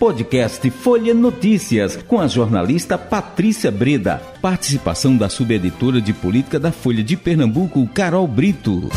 Podcast 0.00 0.70
Folha 0.70 1.12
Notícias, 1.12 1.94
com 1.94 2.18
a 2.18 2.26
jornalista 2.26 2.96
Patrícia 2.96 3.70
Breda. 3.70 4.18
Participação 4.40 5.14
da 5.14 5.28
subeditora 5.28 6.00
de 6.00 6.14
política 6.14 6.58
da 6.58 6.72
Folha 6.72 7.04
de 7.04 7.18
Pernambuco, 7.18 7.86
Carol 7.88 8.26
Brito. 8.26 8.88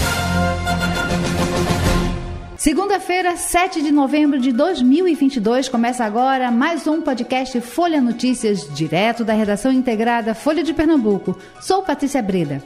Segunda-feira, 2.56 3.36
7 3.36 3.82
de 3.82 3.92
novembro 3.92 4.40
de 4.40 4.54
2022, 4.54 5.68
começa 5.68 6.06
agora 6.06 6.50
mais 6.50 6.88
um 6.88 7.02
podcast 7.02 7.60
Folha 7.60 8.00
Notícias, 8.00 8.74
direto 8.74 9.26
da 9.26 9.34
redação 9.34 9.74
integrada 9.74 10.34
Folha 10.34 10.64
de 10.64 10.74
Pernambuco. 10.74 11.38
Sou 11.60 11.84
Patrícia 11.84 12.22
Breda. 12.22 12.64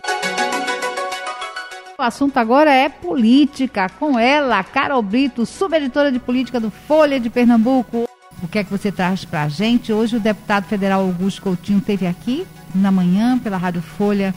O 1.98 2.04
assunto 2.04 2.38
agora 2.38 2.72
é 2.72 2.88
política, 2.88 3.90
com 3.90 4.20
ela, 4.20 4.64
Carol 4.64 5.02
Brito, 5.02 5.44
subeditora 5.44 6.12
de 6.12 6.20
política 6.20 6.60
do 6.60 6.70
Folha 6.70 7.20
de 7.20 7.32
Pernambuco. 7.32 8.07
O 8.42 8.48
que 8.48 8.60
é 8.60 8.64
que 8.64 8.70
você 8.70 8.92
traz 8.92 9.26
para 9.26 9.44
a 9.44 9.50
gente? 9.50 9.92
Hoje 9.92 10.18
o 10.18 10.20
deputado 10.20 10.66
federal 10.66 11.02
Augusto 11.02 11.42
Coutinho 11.42 11.80
esteve 11.80 12.06
aqui 12.06 12.46
na 12.74 12.92
manhã 12.92 13.40
pela 13.40 13.58
Rádio 13.58 13.82
Folha, 13.82 14.34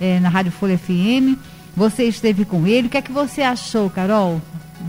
eh, 0.00 0.18
na 0.18 0.28
Rádio 0.28 0.50
Folha 0.50 0.76
FM. 0.76 1.38
Você 1.76 2.04
esteve 2.04 2.44
com 2.44 2.66
ele. 2.66 2.88
O 2.88 2.90
que 2.90 2.96
é 2.96 3.02
que 3.02 3.12
você 3.12 3.42
achou, 3.42 3.88
Carol, 3.88 4.40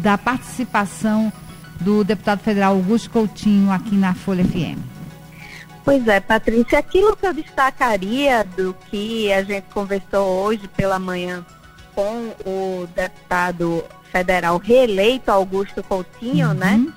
da 0.01 0.17
participação 0.17 1.31
do 1.79 2.03
deputado 2.03 2.39
federal 2.39 2.73
Augusto 2.73 3.09
Coutinho 3.11 3.71
aqui 3.71 3.95
na 3.95 4.15
Folha 4.15 4.43
FM? 4.43 4.79
Pois 5.83 6.07
é, 6.07 6.19
Patrícia, 6.19 6.79
aquilo 6.79 7.15
que 7.15 7.27
eu 7.27 7.33
destacaria 7.33 8.43
do 8.57 8.75
que 8.89 9.31
a 9.31 9.43
gente 9.43 9.65
conversou 9.71 10.43
hoje 10.43 10.67
pela 10.69 10.97
manhã 10.97 11.45
com 11.93 12.33
o 12.43 12.87
deputado 12.95 13.83
federal 14.11 14.57
reeleito 14.57 15.29
Augusto 15.29 15.83
Coutinho, 15.83 16.53
né, 16.55 16.73
uhum. 16.73 16.85
né? 16.85 16.93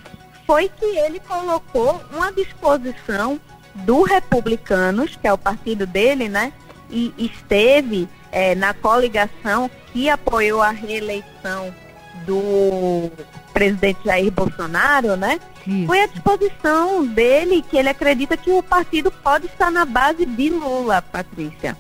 Foi 0.49 0.71
que 0.71 0.87
ele 0.87 1.21
colocou 1.21 2.01
uma 2.11 2.33
disposição 2.33 3.39
do 3.75 4.01
Republicanos, 4.01 5.15
que 5.15 5.29
é 5.29 5.33
o 5.33 5.37
partido 5.37 5.87
dele, 5.87 6.27
né? 6.27 6.55
E 6.91 7.13
esteve 7.19 8.09
é, 8.33 8.55
na 8.55 8.73
coligação 8.73 9.71
que 9.93 10.09
apoiou 10.09 10.63
a 10.63 10.71
reeleição 10.71 11.71
do 12.25 13.11
presidente 13.53 13.99
Jair 14.07 14.33
Bolsonaro, 14.33 15.17
né? 15.17 15.39
Isso. 15.67 15.87
Foi 15.87 16.01
a 16.01 16.07
disposição 16.07 17.05
dele 17.05 17.63
que 17.69 17.77
ele 17.77 17.91
acredita 17.91 18.35
que 18.35 18.51
o 18.51 18.63
partido 18.63 19.11
pode 19.11 19.49
estar 19.49 19.71
na 19.71 19.85
base 19.85 20.25
de 20.25 20.49
Lula, 20.49 21.03
Patrícia. 21.03 21.77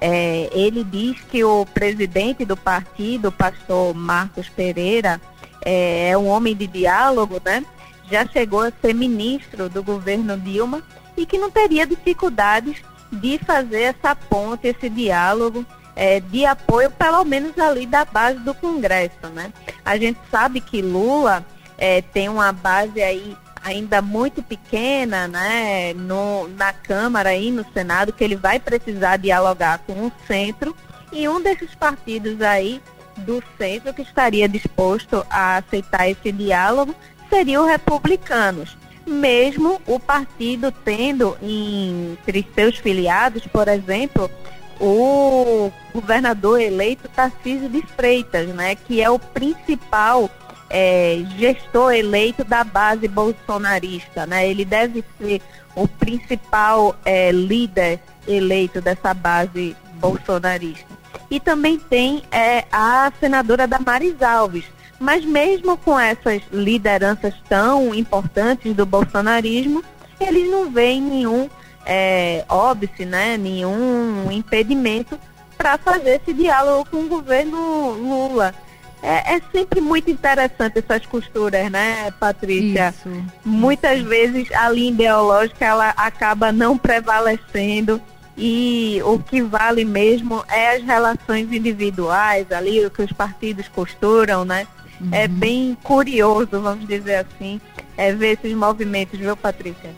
É, 0.00 0.50
ele 0.52 0.82
diz 0.82 1.20
que 1.30 1.44
o 1.44 1.64
presidente 1.66 2.44
do 2.44 2.56
partido, 2.56 3.28
o 3.28 3.32
pastor 3.32 3.94
Marcos 3.94 4.48
Pereira, 4.48 5.20
é, 5.64 6.10
é 6.10 6.18
um 6.18 6.26
homem 6.26 6.56
de 6.56 6.66
diálogo, 6.66 7.40
né? 7.44 7.64
Já 8.10 8.26
chegou 8.26 8.62
a 8.62 8.72
ser 8.80 8.94
ministro 8.94 9.68
do 9.68 9.82
governo 9.82 10.36
Dilma 10.38 10.82
e 11.16 11.26
que 11.26 11.38
não 11.38 11.50
teria 11.50 11.86
dificuldades 11.86 12.82
de 13.12 13.38
fazer 13.38 13.82
essa 13.82 14.14
ponte, 14.14 14.68
esse 14.68 14.88
diálogo 14.88 15.64
é, 15.96 16.20
de 16.20 16.46
apoio, 16.46 16.90
pelo 16.90 17.24
menos 17.24 17.58
ali 17.58 17.86
da 17.86 18.04
base 18.04 18.38
do 18.38 18.54
Congresso, 18.54 19.28
né? 19.34 19.52
A 19.84 19.96
gente 19.96 20.18
sabe 20.30 20.60
que 20.60 20.80
Lula 20.80 21.44
é, 21.76 22.00
tem 22.00 22.28
uma 22.28 22.52
base 22.52 23.02
aí 23.02 23.36
ainda 23.62 24.00
muito 24.00 24.42
pequena, 24.42 25.26
né, 25.26 25.92
no, 25.94 26.48
na 26.48 26.72
Câmara 26.72 27.34
e 27.34 27.50
no 27.50 27.66
Senado, 27.72 28.12
que 28.12 28.22
ele 28.22 28.36
vai 28.36 28.60
precisar 28.60 29.16
dialogar 29.16 29.78
com 29.80 30.06
o 30.06 30.12
centro, 30.26 30.74
e 31.12 31.28
um 31.28 31.40
desses 31.40 31.74
partidos 31.74 32.40
aí 32.40 32.80
do 33.18 33.42
centro 33.58 33.92
que 33.92 34.02
estaria 34.02 34.48
disposto 34.48 35.26
a 35.28 35.56
aceitar 35.56 36.08
esse 36.08 36.30
diálogo 36.30 36.94
seria 37.28 37.60
o 37.60 37.66
Republicanos. 37.66 38.76
Mesmo 39.06 39.80
o 39.86 39.98
partido 39.98 40.70
tendo 40.70 41.36
entre 41.40 42.46
seus 42.54 42.76
filiados, 42.76 43.46
por 43.46 43.66
exemplo, 43.66 44.30
o 44.78 45.72
governador 45.94 46.60
eleito 46.60 47.08
Tarcísio 47.08 47.68
de 47.70 47.82
Freitas, 47.82 48.48
né, 48.48 48.74
que 48.74 49.00
é 49.00 49.08
o 49.08 49.18
principal 49.18 50.30
é, 50.70 51.22
gestor 51.38 51.92
eleito 51.92 52.44
da 52.44 52.62
base 52.62 53.08
bolsonarista, 53.08 54.26
né? 54.26 54.48
Ele 54.48 54.64
deve 54.64 55.04
ser 55.18 55.40
o 55.74 55.88
principal 55.88 56.94
é, 57.04 57.30
líder 57.32 58.00
eleito 58.26 58.80
dessa 58.80 59.14
base 59.14 59.74
bolsonarista. 59.94 60.86
E 61.30 61.40
também 61.40 61.78
tem 61.78 62.22
é, 62.30 62.64
a 62.70 63.10
senadora 63.18 63.66
Damares 63.66 64.20
Alves. 64.22 64.64
Mas 64.98 65.24
mesmo 65.24 65.76
com 65.76 65.98
essas 65.98 66.42
lideranças 66.52 67.34
tão 67.48 67.94
importantes 67.94 68.74
do 68.74 68.84
bolsonarismo, 68.84 69.82
eles 70.20 70.50
não 70.50 70.70
veem 70.70 71.00
nenhum 71.00 71.48
é, 71.86 72.44
óbice, 72.48 73.04
né? 73.04 73.36
nenhum 73.36 74.30
impedimento 74.30 75.18
para 75.56 75.78
fazer 75.78 76.20
esse 76.20 76.32
diálogo 76.32 76.88
com 76.90 76.98
o 76.98 77.08
governo 77.08 77.92
Lula. 77.92 78.54
É, 79.00 79.36
é, 79.36 79.42
sempre 79.52 79.80
muito 79.80 80.10
interessante 80.10 80.80
essas 80.80 81.06
costuras, 81.06 81.70
né, 81.70 82.10
Patrícia? 82.18 82.92
Isso. 82.96 83.24
Muitas 83.44 84.00
vezes 84.00 84.50
a 84.52 84.68
linha 84.70 84.90
ideológica 84.90 85.64
ela 85.64 85.90
acaba 85.90 86.50
não 86.50 86.76
prevalecendo 86.76 88.02
e 88.36 89.00
o 89.04 89.18
que 89.18 89.40
vale 89.40 89.84
mesmo 89.84 90.44
é 90.48 90.76
as 90.76 90.82
relações 90.82 91.52
individuais 91.52 92.50
ali, 92.50 92.84
o 92.84 92.90
que 92.90 93.02
os 93.02 93.12
partidos 93.12 93.68
costuram, 93.68 94.44
né? 94.44 94.66
É 95.00 95.04
uhum. 95.04 95.10
É 95.12 95.28
bem 95.28 95.76
curioso, 95.82 96.60
vamos 96.60 96.86
dizer 96.86 97.26
assim, 97.26 97.60
é 97.96 98.12
ver 98.12 98.38
esses 98.38 98.56
movimentos, 98.56 99.18
viu, 99.18 99.36
Patrícia? 99.36 99.90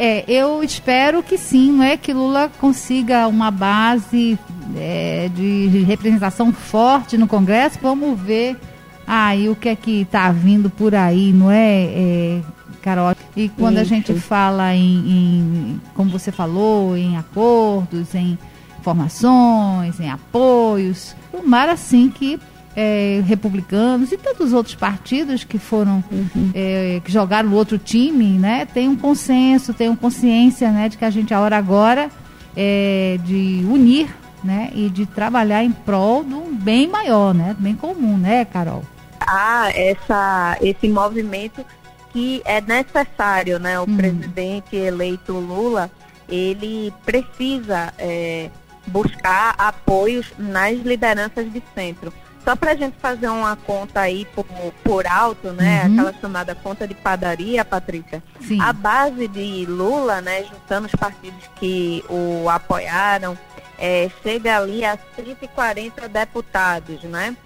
É, 0.00 0.24
eu 0.28 0.62
espero 0.62 1.24
que 1.24 1.36
sim, 1.36 1.72
não 1.72 1.82
é 1.82 1.96
que 1.96 2.12
Lula 2.12 2.48
consiga 2.60 3.26
uma 3.26 3.50
base 3.50 4.38
é, 4.76 5.28
de 5.34 5.82
representação 5.86 6.52
forte 6.52 7.18
no 7.18 7.26
Congresso. 7.26 7.80
Vamos 7.82 8.16
ver 8.16 8.56
aí 9.04 9.48
o 9.48 9.56
que 9.56 9.68
é 9.68 9.74
que 9.74 10.02
está 10.02 10.30
vindo 10.30 10.70
por 10.70 10.94
aí, 10.94 11.32
não 11.32 11.50
é, 11.50 11.84
é 11.84 12.40
Carol? 12.80 13.16
E 13.34 13.48
quando 13.48 13.74
Isso. 13.74 13.82
a 13.82 13.84
gente 13.84 14.14
fala 14.14 14.72
em, 14.72 14.98
em, 15.10 15.80
como 15.96 16.10
você 16.10 16.30
falou, 16.30 16.96
em 16.96 17.16
acordos, 17.16 18.14
em 18.14 18.38
informações, 18.78 19.98
em 19.98 20.10
apoios, 20.10 21.16
tomara 21.32 21.72
assim 21.72 22.08
que 22.08 22.38
é, 22.80 23.20
republicanos 23.26 24.12
e 24.12 24.16
tantos 24.16 24.52
outros 24.52 24.76
partidos 24.76 25.42
que 25.42 25.58
foram 25.58 26.04
uhum. 26.12 26.52
é, 26.54 27.00
que 27.04 27.10
jogaram 27.10 27.50
no 27.50 27.56
outro 27.56 27.76
time, 27.76 28.38
né? 28.38 28.66
Tem 28.66 28.88
um 28.88 28.94
consenso, 28.94 29.74
tem 29.74 29.88
uma 29.88 29.96
consciência, 29.96 30.70
né, 30.70 30.88
de 30.88 30.96
que 30.96 31.04
a 31.04 31.10
gente 31.10 31.34
a 31.34 31.40
hora 31.40 31.56
agora 31.56 32.08
é 32.56 33.18
de 33.24 33.66
unir, 33.68 34.14
né, 34.44 34.70
e 34.72 34.88
de 34.88 35.06
trabalhar 35.06 35.64
em 35.64 35.72
prol 35.72 36.22
de 36.22 36.34
um 36.34 36.54
bem 36.54 36.86
maior, 36.86 37.34
né, 37.34 37.56
bem 37.58 37.74
comum, 37.74 38.16
né, 38.16 38.44
Carol? 38.44 38.84
Ah, 39.20 39.70
essa 39.74 40.56
esse 40.60 40.88
movimento 40.88 41.66
que 42.12 42.40
é 42.44 42.60
necessário, 42.60 43.58
né? 43.58 43.80
O 43.80 43.88
uhum. 43.88 43.96
presidente 43.96 44.76
eleito 44.76 45.32
Lula, 45.32 45.90
ele 46.28 46.94
precisa 47.04 47.92
é, 47.98 48.48
buscar 48.86 49.56
apoios 49.58 50.32
nas 50.38 50.78
lideranças 50.78 51.52
de 51.52 51.60
centro. 51.74 52.12
Só 52.44 52.56
para 52.56 52.72
a 52.72 52.74
gente 52.74 52.96
fazer 52.98 53.28
uma 53.28 53.56
conta 53.56 54.00
aí 54.00 54.24
por, 54.34 54.46
por 54.82 55.06
alto, 55.06 55.52
né? 55.52 55.84
Uhum. 55.84 55.92
Aquela 55.92 56.12
chamada 56.20 56.54
conta 56.54 56.86
de 56.86 56.94
padaria, 56.94 57.64
Patrícia. 57.64 58.22
Sim. 58.40 58.60
A 58.60 58.72
base 58.72 59.28
de 59.28 59.66
Lula, 59.66 60.20
né? 60.20 60.44
Juntando 60.44 60.86
os 60.86 60.94
partidos 60.94 61.42
que 61.56 62.04
o 62.08 62.48
apoiaram, 62.48 63.36
é, 63.78 64.10
chega 64.22 64.58
ali 64.58 64.84
a 64.84 64.98
140 65.14 66.08
deputados, 66.08 67.02
né? 67.04 67.36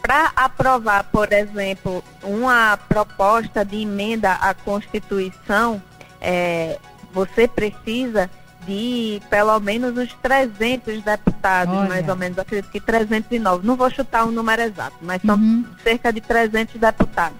Para 0.00 0.32
aprovar, 0.36 1.04
por 1.04 1.32
exemplo, 1.32 2.02
uma 2.22 2.76
proposta 2.76 3.64
de 3.64 3.82
emenda 3.82 4.32
à 4.32 4.54
Constituição, 4.54 5.82
é, 6.20 6.78
você 7.12 7.48
precisa 7.48 8.30
de 8.66 9.22
pelo 9.30 9.58
menos 9.60 9.96
uns 9.96 10.12
300 10.20 11.02
deputados, 11.02 11.74
Olha. 11.74 11.88
mais 11.88 12.08
ou 12.08 12.16
menos, 12.16 12.38
acredito 12.38 12.70
que 12.70 12.80
309. 12.80 13.66
Não 13.66 13.76
vou 13.76 13.90
chutar 13.90 14.24
o 14.24 14.28
um 14.28 14.32
número 14.32 14.62
exato, 14.62 14.96
mas 15.00 15.22
são 15.22 15.36
uhum. 15.36 15.64
cerca 15.82 16.12
de 16.12 16.20
300 16.20 16.74
deputados. 16.80 17.38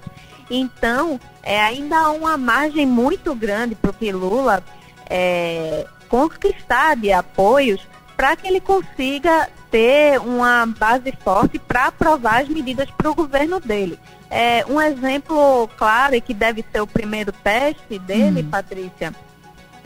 Então, 0.51 1.21
é, 1.43 1.61
ainda 1.61 1.99
há 1.99 2.11
uma 2.11 2.37
margem 2.37 2.87
muito 2.87 3.35
grande 3.35 3.75
para 3.75 3.91
o 3.91 3.95
que 3.95 4.13
Lula 4.13 4.63
é, 5.11 5.87
conquistar 6.09 6.97
de 6.97 7.13
apoios 7.13 7.81
para 8.17 8.37
que 8.37 8.47
ele 8.47 8.61
consiga 8.61 9.49
ter 9.71 10.19
uma 10.21 10.65
base 10.67 11.13
forte 11.23 11.59
para 11.59 11.87
aprovar 11.87 12.43
as 12.43 12.49
medidas 12.49 12.89
para 12.91 13.11
o 13.11 13.15
governo 13.15 13.61
dele. 13.61 13.99
É, 14.31 14.65
um 14.69 14.81
exemplo 14.81 15.69
claro 15.77 16.15
e 16.15 16.21
que 16.21 16.33
deve 16.33 16.65
ser 16.73 16.81
o 16.81 16.87
primeiro 16.87 17.33
teste 17.33 17.99
dele, 17.99 18.43
uhum. 18.43 18.51
Patrícia, 18.51 19.13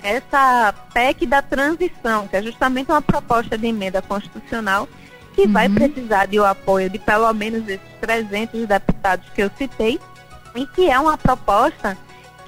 essa 0.03 0.75
PEC 0.93 1.27
da 1.27 1.43
transição, 1.43 2.27
que 2.29 2.37
é 2.37 2.43
justamente 2.43 2.91
uma 2.91 3.03
proposta 3.03 3.57
de 3.57 3.67
emenda 3.67 4.01
constitucional 4.03 4.89
que 5.35 5.43
uhum. 5.43 5.53
vai 5.53 5.69
precisar 5.69 6.27
de 6.27 6.39
o 6.39 6.45
apoio 6.45 6.91
de 6.91 6.99
pelo 6.99 7.33
menos 7.33 7.67
esses 7.69 7.81
300 8.01 8.67
deputados 8.67 9.29
que 9.35 9.43
eu 9.43 9.51
citei 9.57 10.01
e 10.55 10.67
que 10.67 10.91
é 10.91 10.99
uma 10.99 11.17
proposta 11.17 11.97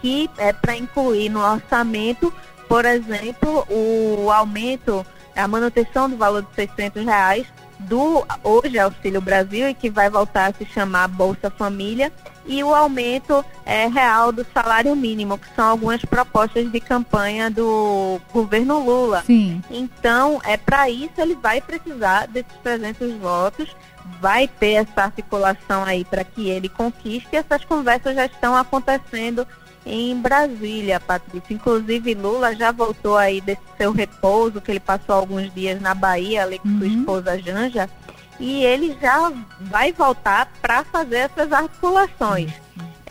que 0.01 0.29
é 0.37 0.53
para 0.53 0.77
incluir 0.77 1.29
no 1.29 1.41
orçamento, 1.41 2.33
por 2.69 2.85
exemplo, 2.85 3.65
o 3.71 4.31
aumento, 4.31 5.07
a 5.37 5.47
manutenção 5.47 6.11
do 6.11 6.17
valor 6.17 6.43
de 6.43 6.55
600 6.57 7.05
reais 7.05 7.47
do 7.89 8.25
hoje 8.43 8.79
Auxílio 8.79 9.21
Brasil 9.21 9.69
e 9.69 9.75
que 9.75 9.91
vai 9.91 10.09
voltar 10.09 10.51
a 10.51 10.53
se 10.55 10.65
chamar 10.65 11.09
Bolsa 11.09 11.51
Família 11.51 12.13
e 12.47 12.63
o 12.65 12.75
aumento 12.75 13.45
é, 13.65 13.87
real 13.87 14.33
do 14.33 14.45
salário 14.53 14.95
mínimo, 14.97 15.39
que 15.39 15.47
são 15.55 15.67
algumas 15.67 16.05
propostas 16.05 16.71
de 16.71 16.81
campanha 16.81 17.51
do 17.51 18.21
governo 18.33 18.85
Lula. 18.85 19.23
Sim. 19.25 19.63
Então, 19.71 20.41
é 20.45 20.57
para 20.57 20.91
isso 20.91 21.13
ele 21.19 21.35
vai 21.35 21.61
precisar 21.61 22.27
desses 22.27 22.53
300 22.63 23.15
votos, 23.15 23.69
vai 24.21 24.49
ter 24.49 24.73
essa 24.73 25.03
articulação 25.03 25.85
aí 25.85 26.05
para 26.05 26.25
que 26.25 26.49
ele 26.49 26.69
conquiste. 26.69 27.29
E 27.33 27.37
essas 27.37 27.65
conversas 27.65 28.15
já 28.17 28.27
estão 28.27 28.57
acontecendo 28.57 29.47
em 29.85 30.17
Brasília, 30.21 31.01
Patrícia. 31.01 31.55
Inclusive, 31.55 32.15
Lula 32.15 32.55
já 32.55 32.71
voltou 32.73 33.17
aí 33.17 33.41
desse 33.41 33.63
seu 33.77 33.93
repouso, 33.93 34.61
que 34.61 34.71
ele 34.71 34.81
passou 34.81 35.15
alguns 35.15 35.53
dias 35.53 35.81
na 35.81 35.95
Bahia, 35.95 36.43
ali 36.43 36.59
com 36.59 36.69
uhum. 36.69 36.79
sua 36.79 36.87
esposa 36.87 37.39
Janja, 37.39 37.91
e 38.39 38.65
ele 38.65 38.97
já 39.01 39.33
vai 39.61 39.93
voltar 39.93 40.51
para 40.61 40.85
fazer 40.85 41.17
essas 41.17 41.53
articulações. 41.53 42.53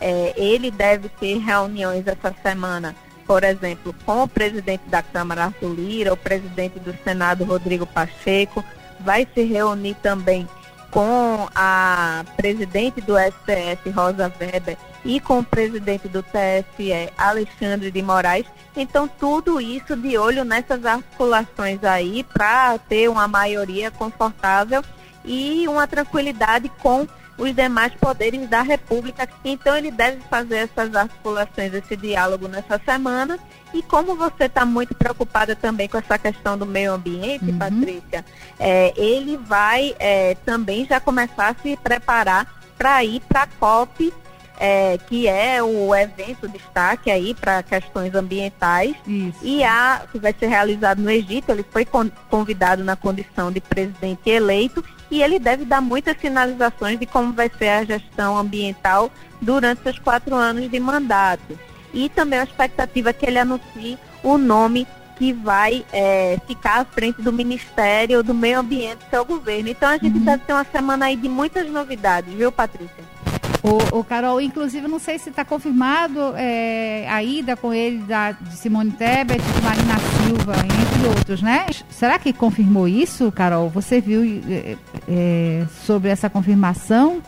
É, 0.00 0.34
ele 0.36 0.70
deve 0.70 1.08
ter 1.08 1.38
reuniões 1.38 2.06
essa 2.06 2.34
semana, 2.42 2.94
por 3.26 3.44
exemplo, 3.44 3.94
com 4.04 4.24
o 4.24 4.28
presidente 4.28 4.82
da 4.88 5.02
Câmara, 5.02 5.44
Arthur 5.44 5.74
Lira, 5.74 6.12
o 6.12 6.16
presidente 6.16 6.80
do 6.80 6.92
Senado, 7.04 7.44
Rodrigo 7.44 7.86
Pacheco, 7.86 8.64
vai 9.00 9.26
se 9.32 9.42
reunir 9.42 9.94
também 10.02 10.48
com 10.90 11.48
a 11.54 12.24
presidente 12.36 13.00
do 13.00 13.14
STF, 13.16 13.90
Rosa 13.90 14.32
Weber, 14.38 14.76
e 15.04 15.20
com 15.20 15.40
o 15.40 15.44
presidente 15.44 16.08
do 16.08 16.22
TSE, 16.22 17.12
Alexandre 17.16 17.90
de 17.90 18.02
Moraes. 18.02 18.46
Então, 18.76 19.08
tudo 19.08 19.60
isso 19.60 19.96
de 19.96 20.16
olho 20.16 20.44
nessas 20.44 20.84
articulações 20.84 21.82
aí 21.84 22.24
para 22.24 22.78
ter 22.78 23.08
uma 23.08 23.26
maioria 23.26 23.90
confortável 23.90 24.82
e 25.24 25.66
uma 25.68 25.86
tranquilidade 25.86 26.68
com 26.80 27.06
os 27.36 27.54
demais 27.54 27.92
poderes 27.94 28.48
da 28.48 28.62
República. 28.62 29.28
Então, 29.44 29.76
ele 29.76 29.90
deve 29.90 30.20
fazer 30.30 30.68
essas 30.70 30.94
articulações, 30.94 31.74
esse 31.74 31.96
diálogo 31.96 32.46
nessa 32.46 32.80
semana. 32.84 33.38
E 33.74 33.82
como 33.82 34.14
você 34.14 34.44
está 34.44 34.64
muito 34.66 34.94
preocupada 34.94 35.56
também 35.56 35.88
com 35.88 35.96
essa 35.96 36.18
questão 36.18 36.58
do 36.58 36.66
meio 36.66 36.92
ambiente, 36.92 37.46
uhum. 37.46 37.58
Patrícia, 37.58 38.24
é, 38.60 38.92
ele 38.96 39.36
vai 39.38 39.96
é, 39.98 40.34
também 40.44 40.86
já 40.86 41.00
começar 41.00 41.48
a 41.48 41.62
se 41.62 41.76
preparar 41.78 42.46
para 42.76 43.02
ir 43.02 43.20
para 43.20 43.42
a 43.42 43.46
COP 43.46 44.12
é, 44.58 44.98
que 44.98 45.26
é 45.26 45.62
o 45.62 45.94
evento 45.94 46.48
destaque 46.48 47.10
aí 47.10 47.34
para 47.34 47.62
questões 47.62 48.14
ambientais. 48.14 48.94
Isso. 49.06 49.38
E 49.42 49.64
a, 49.64 50.02
que 50.10 50.18
vai 50.18 50.34
ser 50.38 50.46
realizado 50.46 51.00
no 51.00 51.10
Egito, 51.10 51.50
ele 51.50 51.64
foi 51.68 51.86
convidado 52.30 52.84
na 52.84 52.96
condição 52.96 53.50
de 53.50 53.60
presidente 53.60 54.30
eleito 54.30 54.84
e 55.10 55.22
ele 55.22 55.38
deve 55.38 55.64
dar 55.64 55.80
muitas 55.80 56.16
sinalizações 56.18 56.98
de 56.98 57.06
como 57.06 57.32
vai 57.32 57.50
ser 57.58 57.68
a 57.68 57.84
gestão 57.84 58.36
ambiental 58.36 59.10
durante 59.40 59.82
seus 59.82 59.98
quatro 59.98 60.34
anos 60.34 60.70
de 60.70 60.80
mandato. 60.80 61.58
E 61.92 62.08
também 62.08 62.38
a 62.38 62.44
expectativa 62.44 63.10
é 63.10 63.12
que 63.12 63.26
ele 63.26 63.38
anuncie 63.38 63.98
o 64.22 64.38
nome 64.38 64.86
que 65.16 65.32
vai 65.32 65.84
é, 65.92 66.38
ficar 66.46 66.80
à 66.80 66.84
frente 66.84 67.20
do 67.20 67.32
Ministério 67.32 68.22
do 68.22 68.32
Meio 68.32 68.60
Ambiente 68.60 69.04
do 69.04 69.10
seu 69.10 69.24
governo. 69.24 69.68
Então 69.68 69.88
a 69.88 69.98
gente 69.98 70.18
uhum. 70.18 70.24
deve 70.24 70.44
ter 70.44 70.52
uma 70.52 70.64
semana 70.64 71.06
aí 71.06 71.16
de 71.16 71.28
muitas 71.28 71.68
novidades, 71.68 72.32
viu, 72.32 72.50
Patrícia? 72.50 73.04
O, 73.62 73.98
o 73.98 74.04
Carol, 74.04 74.40
inclusive, 74.40 74.88
não 74.88 74.98
sei 74.98 75.20
se 75.20 75.30
está 75.30 75.44
confirmado 75.44 76.34
é, 76.36 77.06
a 77.08 77.22
ida 77.22 77.56
com 77.56 77.72
ele 77.72 77.98
da, 77.98 78.32
de 78.32 78.56
Simone 78.56 78.90
Tebet, 78.90 79.40
de 79.40 79.62
Marina 79.62 79.94
Silva, 79.98 80.54
entre 80.56 81.08
outros, 81.08 81.42
né? 81.42 81.66
Será 81.88 82.18
que 82.18 82.32
confirmou 82.32 82.88
isso, 82.88 83.30
Carol? 83.30 83.68
Você 83.68 84.00
viu 84.00 84.42
é, 84.48 84.76
é, 85.08 85.66
sobre 85.86 86.10
essa 86.10 86.28
confirmação? 86.28 87.22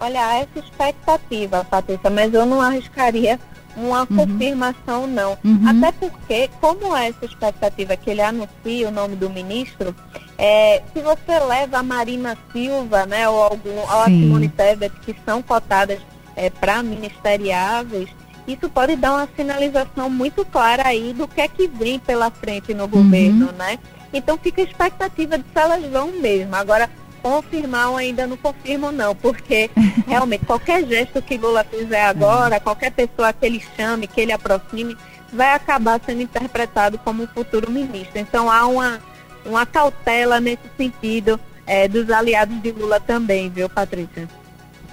Olha, 0.00 0.38
essa 0.38 0.60
expectativa, 0.60 1.62
Patrícia, 1.64 2.08
mas 2.08 2.32
eu 2.32 2.46
não 2.46 2.62
arriscaria 2.62 3.38
uma 3.76 4.00
uhum. 4.00 4.06
confirmação, 4.06 5.06
não. 5.06 5.36
Uhum. 5.44 5.68
Até 5.68 5.92
porque, 5.92 6.48
como 6.60 6.96
é 6.96 7.08
essa 7.08 7.26
expectativa 7.26 7.96
que 7.96 8.10
ele 8.10 8.22
anuncie 8.22 8.84
o 8.84 8.90
nome 8.90 9.16
do 9.16 9.28
ministro, 9.28 9.94
é, 10.38 10.82
se 10.94 11.00
você 11.00 11.38
leva 11.40 11.78
a 11.78 11.82
Marina 11.82 12.38
Silva, 12.52 13.04
né, 13.04 13.28
ou, 13.28 13.42
algum, 13.42 13.76
ou 13.76 14.00
a 14.00 14.04
Simone 14.04 14.48
Tebet, 14.48 14.94
que 15.00 15.14
são 15.24 15.42
cotadas 15.42 15.98
é, 16.36 16.48
para 16.48 16.80
ministeriáveis, 16.80 18.08
isso 18.46 18.70
pode 18.70 18.94
dar 18.94 19.14
uma 19.14 19.28
sinalização 19.36 20.08
muito 20.08 20.44
clara 20.44 20.86
aí 20.86 21.12
do 21.12 21.26
que 21.26 21.40
é 21.40 21.48
que 21.48 21.66
vem 21.66 21.98
pela 21.98 22.30
frente 22.30 22.72
no 22.72 22.86
governo, 22.86 23.46
uhum. 23.48 23.52
né? 23.52 23.78
Então 24.12 24.38
fica 24.38 24.62
a 24.62 24.64
expectativa 24.64 25.36
de 25.36 25.44
se 25.44 25.58
elas 25.60 25.84
vão 25.90 26.12
mesmo. 26.12 26.54
Agora, 26.54 26.88
confirmar 27.20 27.90
ou 27.90 27.96
ainda 27.96 28.26
não 28.26 28.36
confirmo 28.36 28.90
não, 28.90 29.14
porque 29.14 29.70
realmente 30.06 30.46
qualquer 30.46 30.86
gesto 30.86 31.20
que 31.20 31.36
Lula 31.36 31.64
fizer 31.64 32.04
agora, 32.04 32.60
qualquer 32.60 32.92
pessoa 32.92 33.32
que 33.32 33.44
ele 33.44 33.62
chame, 33.76 34.06
que 34.06 34.20
ele 34.20 34.32
aproxime, 34.32 34.96
vai 35.32 35.52
acabar 35.52 36.00
sendo 36.06 36.22
interpretado 36.22 36.96
como 36.98 37.24
um 37.24 37.26
futuro 37.26 37.70
ministro. 37.70 38.18
Então 38.18 38.50
há 38.50 38.66
uma 38.66 39.00
uma 39.44 39.64
cautela 39.66 40.40
nesse 40.40 40.62
sentido 40.76 41.38
é, 41.66 41.86
dos 41.86 42.10
aliados 42.10 42.60
de 42.62 42.72
Lula 42.72 42.98
também, 42.98 43.50
viu, 43.50 43.68
Patrícia? 43.68 44.28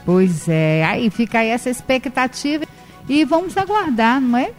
Pois 0.05 0.47
é, 0.47 0.83
aí 0.83 1.09
fica 1.09 1.39
aí 1.39 1.49
essa 1.49 1.69
expectativa 1.69 2.65
e 3.07 3.25
vamos 3.25 3.57
aguardar, 3.57 4.21
não 4.21 4.37
é? 4.37 4.51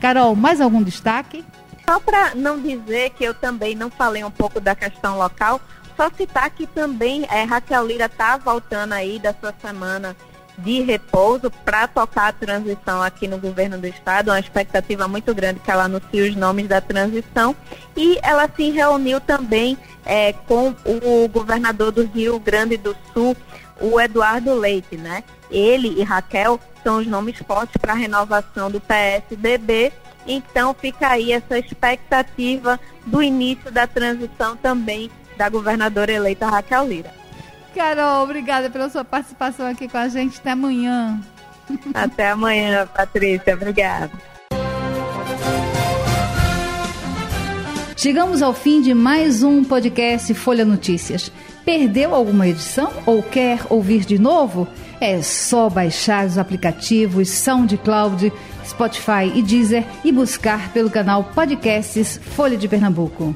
Carol, 0.00 0.34
mais 0.34 0.60
algum 0.60 0.82
destaque? 0.82 1.44
Só 1.88 1.98
para 1.98 2.34
não 2.34 2.60
dizer 2.60 3.10
que 3.10 3.24
eu 3.24 3.34
também 3.34 3.74
não 3.74 3.90
falei 3.90 4.22
um 4.22 4.30
pouco 4.30 4.60
da 4.60 4.74
questão 4.74 5.16
local, 5.16 5.60
só 5.96 6.10
citar 6.10 6.50
que 6.50 6.66
também 6.66 7.26
é, 7.30 7.44
Raquel 7.44 7.86
Lira 7.86 8.06
está 8.06 8.36
voltando 8.36 8.92
aí 8.92 9.18
da 9.18 9.34
sua 9.34 9.54
semana 9.60 10.16
de 10.58 10.82
repouso 10.82 11.50
para 11.64 11.88
tocar 11.88 12.28
a 12.28 12.32
transição 12.32 13.02
aqui 13.02 13.26
no 13.26 13.38
governo 13.38 13.78
do 13.78 13.86
estado, 13.86 14.30
uma 14.30 14.38
expectativa 14.38 15.08
muito 15.08 15.34
grande 15.34 15.60
que 15.60 15.70
ela 15.70 15.84
anuncie 15.84 16.22
os 16.22 16.36
nomes 16.36 16.68
da 16.68 16.80
transição 16.80 17.56
e 17.96 18.18
ela 18.22 18.48
se 18.54 18.70
reuniu 18.70 19.20
também 19.20 19.76
é, 20.04 20.32
com 20.32 20.74
o 20.84 21.28
governador 21.28 21.92
do 21.92 22.04
Rio 22.04 22.38
Grande 22.38 22.76
do 22.76 22.96
Sul, 23.12 23.36
o 23.80 24.00
Eduardo 24.00 24.54
Leite, 24.54 24.96
né? 24.96 25.24
Ele 25.50 26.00
e 26.00 26.02
Raquel 26.02 26.60
são 26.82 26.98
os 26.98 27.06
nomes 27.06 27.38
fortes 27.38 27.76
para 27.76 27.92
a 27.92 27.96
renovação 27.96 28.70
do 28.70 28.80
PSDB, 28.80 29.92
então 30.26 30.74
fica 30.74 31.08
aí 31.08 31.32
essa 31.32 31.58
expectativa 31.58 32.78
do 33.06 33.22
início 33.22 33.70
da 33.70 33.86
transição 33.86 34.56
também 34.56 35.10
da 35.36 35.48
governadora 35.48 36.12
eleita 36.12 36.46
Raquel 36.46 36.86
Lira. 36.86 37.21
Carol, 37.74 38.24
obrigada 38.24 38.70
pela 38.70 38.88
sua 38.88 39.04
participação 39.04 39.66
aqui 39.66 39.88
com 39.88 39.98
a 39.98 40.08
gente. 40.08 40.38
Até 40.38 40.50
amanhã. 40.50 41.20
Até 41.94 42.30
amanhã, 42.30 42.86
Patrícia. 42.86 43.54
Obrigada. 43.54 44.10
Chegamos 47.96 48.42
ao 48.42 48.52
fim 48.52 48.82
de 48.82 48.94
mais 48.94 49.44
um 49.44 49.62
podcast 49.62 50.34
Folha 50.34 50.64
Notícias. 50.64 51.30
Perdeu 51.64 52.14
alguma 52.14 52.48
edição 52.48 52.92
ou 53.06 53.22
quer 53.22 53.60
ouvir 53.70 54.04
de 54.04 54.18
novo? 54.18 54.66
É 55.00 55.22
só 55.22 55.70
baixar 55.70 56.26
os 56.26 56.36
aplicativos 56.36 57.28
SoundCloud, 57.30 58.32
Spotify 58.66 59.30
e 59.34 59.42
Deezer 59.42 59.84
e 60.04 60.10
buscar 60.10 60.72
pelo 60.72 60.90
canal 60.90 61.24
Podcasts 61.32 62.20
Folha 62.34 62.56
de 62.56 62.66
Pernambuco. 62.66 63.34